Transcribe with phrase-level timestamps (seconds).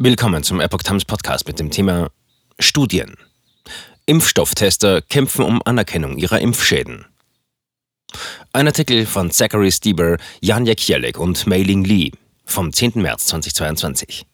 [0.00, 2.12] Willkommen zum Epoch Times Podcast mit dem Thema
[2.60, 3.16] Studien.
[4.06, 7.04] Impfstofftester kämpfen um Anerkennung ihrer Impfschäden.
[8.52, 12.12] Ein Artikel von Zachary Stieber, Jan Jekielek und Mei Ling Li
[12.44, 12.92] vom 10.
[13.02, 14.24] März 2022.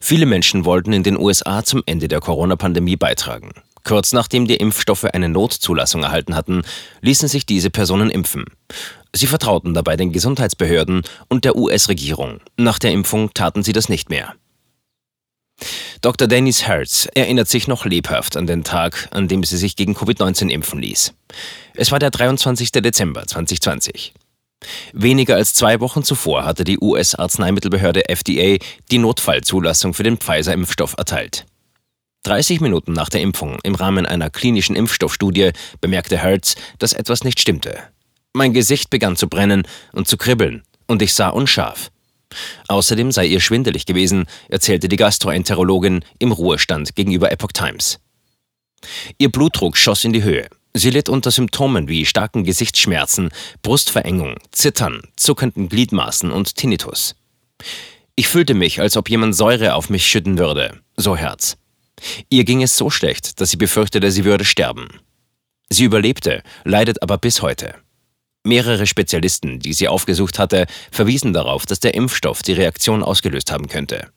[0.00, 3.52] Viele Menschen wollten in den USA zum Ende der Corona-Pandemie beitragen.
[3.84, 6.62] Kurz nachdem die Impfstoffe eine Notzulassung erhalten hatten,
[7.00, 8.44] ließen sich diese Personen impfen.
[9.14, 12.40] Sie vertrauten dabei den Gesundheitsbehörden und der US-Regierung.
[12.56, 14.34] Nach der Impfung taten sie das nicht mehr.
[16.00, 16.28] Dr.
[16.28, 20.48] Dennis Hertz erinnert sich noch lebhaft an den Tag, an dem sie sich gegen Covid-19
[20.48, 21.14] impfen ließ.
[21.74, 22.70] Es war der 23.
[22.72, 24.12] Dezember 2020.
[24.92, 28.58] Weniger als zwei Wochen zuvor hatte die US-Arzneimittelbehörde FDA
[28.90, 31.46] die Notfallzulassung für den Pfizer-Impfstoff erteilt.
[32.24, 37.40] 30 Minuten nach der Impfung im Rahmen einer klinischen Impfstoffstudie bemerkte Hertz, dass etwas nicht
[37.40, 37.78] stimmte.
[38.32, 41.90] Mein Gesicht begann zu brennen und zu kribbeln, und ich sah unscharf.
[42.68, 48.00] Außerdem sei ihr schwindelig gewesen, erzählte die Gastroenterologin im Ruhestand gegenüber Epoch Times.
[49.18, 50.48] Ihr Blutdruck schoss in die Höhe.
[50.74, 53.30] Sie litt unter Symptomen wie starken Gesichtsschmerzen,
[53.62, 57.16] Brustverengung, Zittern, zuckenden Gliedmaßen und Tinnitus.
[58.14, 61.56] Ich fühlte mich, als ob jemand Säure auf mich schütten würde, so Herz.
[62.28, 64.88] Ihr ging es so schlecht, dass sie befürchtete, sie würde sterben.
[65.70, 67.74] Sie überlebte, leidet aber bis heute.
[68.44, 73.68] Mehrere Spezialisten, die sie aufgesucht hatte, verwiesen darauf, dass der Impfstoff die Reaktion ausgelöst haben
[73.68, 74.08] könnte.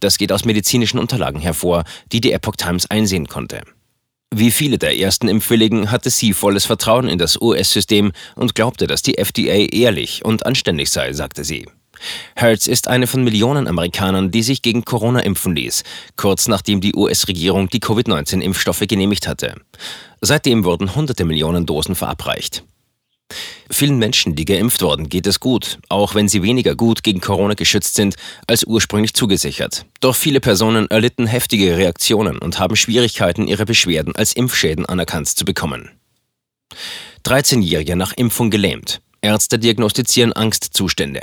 [0.00, 3.62] Das geht aus medizinischen Unterlagen hervor, die die Epoch Times einsehen konnte.
[4.32, 9.02] Wie viele der ersten Impfwilligen hatte sie volles Vertrauen in das US-System und glaubte, dass
[9.02, 11.66] die FDA ehrlich und anständig sei, sagte sie.
[12.34, 15.82] Hertz ist eine von Millionen Amerikanern, die sich gegen Corona impfen ließ,
[16.16, 19.54] kurz nachdem die US-Regierung die Covid-19-Impfstoffe genehmigt hatte.
[20.20, 22.64] Seitdem wurden hunderte Millionen Dosen verabreicht.
[23.70, 27.54] Vielen Menschen, die geimpft wurden, geht es gut, auch wenn sie weniger gut gegen Corona
[27.54, 28.16] geschützt sind
[28.48, 29.86] als ursprünglich zugesichert.
[30.00, 35.44] Doch viele Personen erlitten heftige Reaktionen und haben Schwierigkeiten, ihre Beschwerden als Impfschäden anerkannt zu
[35.44, 35.90] bekommen.
[37.24, 39.00] 13-Jährige nach Impfung gelähmt.
[39.20, 41.20] Ärzte diagnostizieren Angstzustände.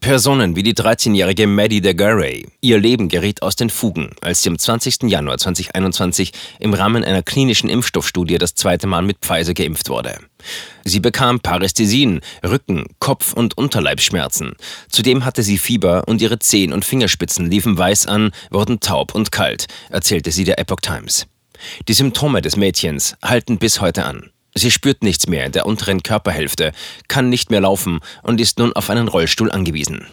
[0.00, 2.46] Personen wie die 13-jährige Maddie de Garay.
[2.60, 5.04] Ihr Leben geriet aus den Fugen, als sie am 20.
[5.04, 10.18] Januar 2021 im Rahmen einer klinischen Impfstoffstudie das zweite Mal mit Pfizer geimpft wurde.
[10.84, 14.52] Sie bekam Parästhesien, Rücken, Kopf- und Unterleibsschmerzen.
[14.90, 19.32] Zudem hatte sie Fieber und ihre Zehen und Fingerspitzen liefen weiß an, wurden taub und
[19.32, 21.26] kalt, erzählte sie der Epoch Times.
[21.88, 24.30] Die Symptome des Mädchens halten bis heute an.
[24.58, 26.72] Sie spürt nichts mehr in der unteren Körperhälfte,
[27.08, 30.06] kann nicht mehr laufen und ist nun auf einen Rollstuhl angewiesen.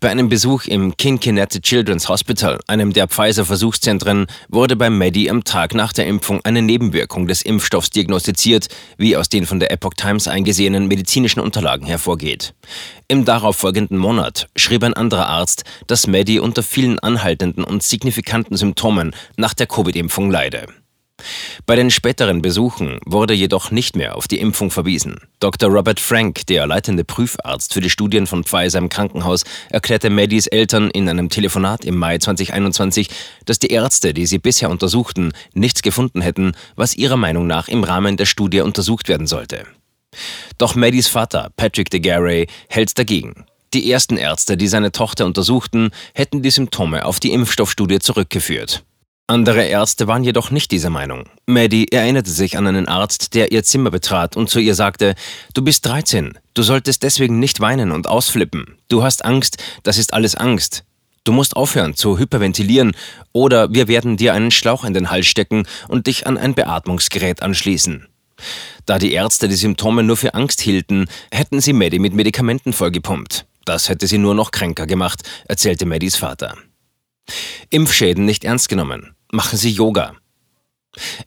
[0.00, 5.74] Bei einem Besuch im Kinkinette Children's Hospital, einem der Pfizer-Versuchszentren, wurde bei Maddie am Tag
[5.74, 8.66] nach der Impfung eine Nebenwirkung des Impfstoffs diagnostiziert,
[8.98, 12.52] wie aus den von der Epoch Times eingesehenen medizinischen Unterlagen hervorgeht.
[13.06, 19.14] Im darauffolgenden Monat schrieb ein anderer Arzt, dass Maddie unter vielen anhaltenden und signifikanten Symptomen
[19.36, 20.66] nach der Covid-Impfung leide.
[21.64, 25.16] Bei den späteren Besuchen wurde jedoch nicht mehr auf die Impfung verwiesen.
[25.40, 25.70] Dr.
[25.70, 30.90] Robert Frank, der leitende Prüfarzt für die Studien von Pfizer im Krankenhaus, erklärte Maddys Eltern
[30.90, 33.08] in einem Telefonat im Mai 2021,
[33.44, 37.82] dass die Ärzte, die sie bisher untersuchten, nichts gefunden hätten, was ihrer Meinung nach im
[37.82, 39.66] Rahmen der Studie untersucht werden sollte.
[40.58, 43.44] Doch Maddys Vater, Patrick de Garay, hält dagegen.
[43.74, 48.84] Die ersten Ärzte, die seine Tochter untersuchten, hätten die Symptome auf die Impfstoffstudie zurückgeführt.
[49.28, 51.28] Andere Ärzte waren jedoch nicht dieser Meinung.
[51.46, 55.16] Maddie erinnerte sich an einen Arzt, der ihr Zimmer betrat und zu ihr sagte,
[55.52, 58.78] du bist 13, du solltest deswegen nicht weinen und ausflippen.
[58.88, 60.84] Du hast Angst, das ist alles Angst.
[61.24, 62.94] Du musst aufhören zu hyperventilieren
[63.32, 67.42] oder wir werden dir einen Schlauch in den Hals stecken und dich an ein Beatmungsgerät
[67.42, 68.06] anschließen.
[68.84, 73.44] Da die Ärzte die Symptome nur für Angst hielten, hätten sie Maddie mit Medikamenten vollgepumpt.
[73.64, 76.54] Das hätte sie nur noch kränker gemacht, erzählte Maddies Vater.
[77.70, 80.14] Impfschäden nicht ernst genommen machen Sie Yoga.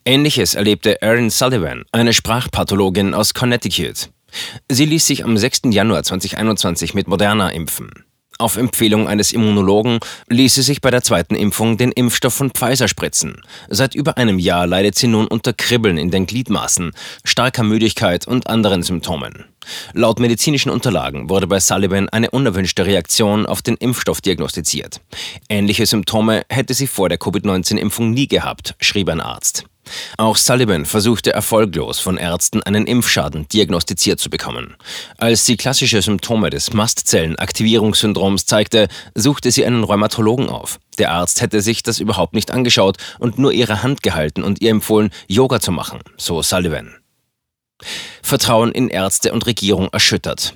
[0.04, 4.10] Ähnliches erlebte Erin Sullivan, eine Sprachpathologin aus Connecticut.
[4.68, 5.62] Sie ließ sich am 6.
[5.66, 7.92] Januar 2021 mit Moderna impfen.
[8.40, 10.00] Auf Empfehlung eines Immunologen
[10.30, 13.42] ließ sie sich bei der zweiten Impfung den Impfstoff von Pfizer spritzen.
[13.68, 16.94] Seit über einem Jahr leidet sie nun unter Kribbeln in den Gliedmaßen,
[17.26, 19.46] starker Müdigkeit und anderen Symptomen.
[19.94, 25.02] Laut medizinischen Unterlagen wurde bei Sullivan eine unerwünschte Reaktion auf den Impfstoff diagnostiziert.
[25.50, 29.66] Ähnliche Symptome hätte sie vor der Covid-19-Impfung nie gehabt, schrieb ein Arzt.
[30.18, 34.76] Auch Sullivan versuchte erfolglos von Ärzten einen Impfschaden diagnostiziert zu bekommen.
[35.18, 40.80] Als sie klassische Symptome des Mastzellenaktivierungssyndroms zeigte, suchte sie einen Rheumatologen auf.
[40.98, 44.72] Der Arzt hätte sich das überhaupt nicht angeschaut und nur ihre Hand gehalten und ihr
[44.72, 46.99] empfohlen, Yoga zu machen, so Sullivan.
[48.22, 50.56] Vertrauen in Ärzte und Regierung erschüttert.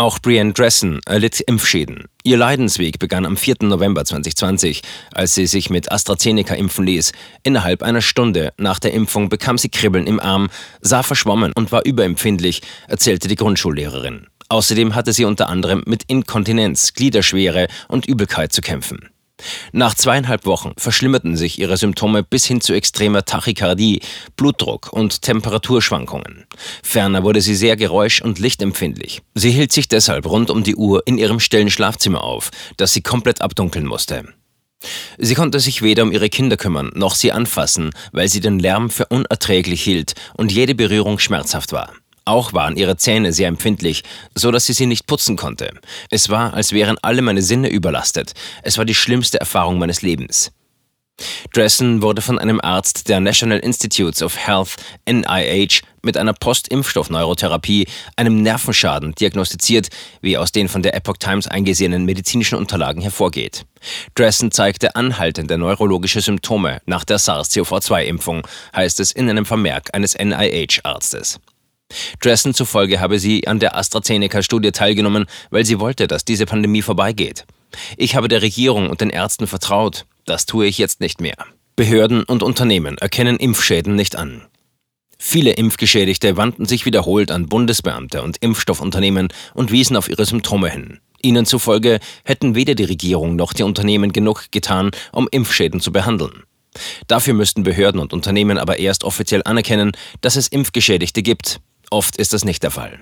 [0.00, 2.04] Auch Brienne Dressen erlitt Impfschäden.
[2.22, 3.56] Ihr Leidensweg begann am 4.
[3.62, 4.80] November 2020,
[5.12, 7.12] als sie sich mit AstraZeneca impfen ließ.
[7.42, 10.48] Innerhalb einer Stunde nach der Impfung bekam sie Kribbeln im Arm,
[10.80, 14.26] sah verschwommen und war überempfindlich, erzählte die Grundschullehrerin.
[14.48, 19.10] Außerdem hatte sie unter anderem mit Inkontinenz, Gliederschwere und Übelkeit zu kämpfen.
[19.72, 24.00] Nach zweieinhalb Wochen verschlimmerten sich ihre Symptome bis hin zu extremer Tachykardie,
[24.36, 26.46] Blutdruck und Temperaturschwankungen.
[26.82, 29.22] Ferner wurde sie sehr geräusch- und lichtempfindlich.
[29.34, 33.02] Sie hielt sich deshalb rund um die Uhr in ihrem stillen Schlafzimmer auf, das sie
[33.02, 34.24] komplett abdunkeln musste.
[35.18, 38.88] Sie konnte sich weder um ihre Kinder kümmern, noch sie anfassen, weil sie den Lärm
[38.88, 41.92] für unerträglich hielt und jede Berührung schmerzhaft war.
[42.24, 44.02] Auch waren ihre Zähne sehr empfindlich,
[44.34, 45.72] so dass sie sie nicht putzen konnte.
[46.10, 48.34] Es war, als wären alle meine Sinne überlastet.
[48.62, 50.52] Es war die schlimmste Erfahrung meines Lebens.
[51.52, 54.76] Dressen wurde von einem Arzt der National Institutes of Health
[55.06, 57.86] NIH mit einer Postimpfstoffneurotherapie,
[58.16, 59.88] einem Nervenschaden diagnostiziert,
[60.22, 63.66] wie aus den von der Epoch Times eingesehenen medizinischen Unterlagen hervorgeht.
[64.14, 71.38] Dressen zeigte anhaltende neurologische Symptome nach der SARS-CoV-2-Impfung, heißt es in einem Vermerk eines NIH-Arztes.
[72.20, 77.46] Dressen zufolge habe sie an der AstraZeneca-Studie teilgenommen, weil sie wollte, dass diese Pandemie vorbeigeht.
[77.96, 80.06] Ich habe der Regierung und den Ärzten vertraut.
[80.24, 81.36] Das tue ich jetzt nicht mehr.
[81.76, 84.46] Behörden und Unternehmen erkennen Impfschäden nicht an.
[85.18, 91.00] Viele Impfgeschädigte wandten sich wiederholt an Bundesbeamte und Impfstoffunternehmen und wiesen auf ihre Symptome hin.
[91.22, 96.44] Ihnen zufolge hätten weder die Regierung noch die Unternehmen genug getan, um Impfschäden zu behandeln.
[97.06, 101.60] Dafür müssten Behörden und Unternehmen aber erst offiziell anerkennen, dass es Impfgeschädigte gibt.
[101.90, 103.00] Oft ist das nicht der Fall.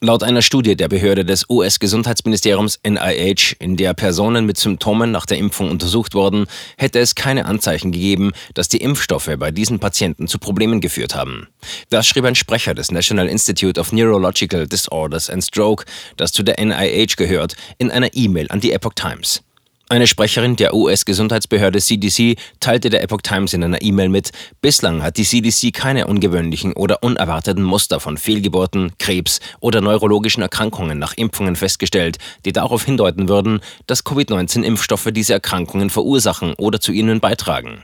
[0.00, 5.38] Laut einer Studie der Behörde des US-Gesundheitsministeriums NIH, in der Personen mit Symptomen nach der
[5.38, 6.46] Impfung untersucht wurden,
[6.76, 11.48] hätte es keine Anzeichen gegeben, dass die Impfstoffe bei diesen Patienten zu Problemen geführt haben.
[11.88, 15.84] Das schrieb ein Sprecher des National Institute of Neurological Disorders and Stroke,
[16.16, 19.42] das zu der NIH gehört, in einer E-Mail an die Epoch Times.
[19.88, 24.30] Eine Sprecherin der US-Gesundheitsbehörde CDC teilte der Epoch Times in einer E-Mail mit,
[24.62, 30.98] bislang hat die CDC keine ungewöhnlichen oder unerwarteten Muster von Fehlgeburten, Krebs oder neurologischen Erkrankungen
[30.98, 37.20] nach Impfungen festgestellt, die darauf hindeuten würden, dass Covid-19-Impfstoffe diese Erkrankungen verursachen oder zu ihnen
[37.20, 37.82] beitragen.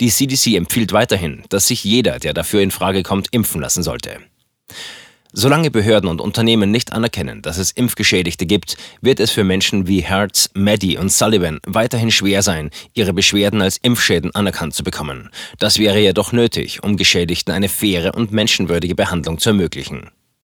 [0.00, 4.18] Die CDC empfiehlt weiterhin, dass sich jeder, der dafür in Frage kommt, impfen lassen sollte.
[5.36, 9.98] Solange Behörden und Unternehmen nicht anerkennen, dass es Impfgeschädigte gibt, wird es für Menschen wie
[10.00, 15.30] Hertz, Maddie und Sullivan weiterhin schwer sein, ihre Beschwerden als Impfschäden anerkannt zu bekommen.
[15.58, 20.08] Das wäre jedoch nötig, um Geschädigten eine faire und menschenwürdige Behandlung zu ermöglichen.